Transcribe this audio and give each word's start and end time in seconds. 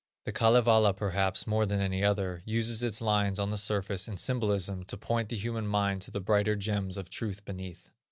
The 0.23 0.31
Kalevala, 0.31 0.95
perhaps, 0.95 1.45
more 1.45 1.67
than 1.67 1.79
any 1.79 2.03
other, 2.03 2.41
uses 2.43 2.81
its 2.81 3.01
lines 3.03 3.37
on 3.37 3.51
the 3.51 3.55
surface 3.57 4.07
in 4.07 4.17
symbolism 4.17 4.83
to 4.85 4.97
point 4.97 5.29
the 5.29 5.37
human 5.37 5.67
mind 5.67 6.01
to 6.01 6.09
the 6.09 6.19
brighter 6.19 6.55
gems 6.55 6.97
of 6.97 7.11
truth 7.11 7.45
beneath. 7.45 7.91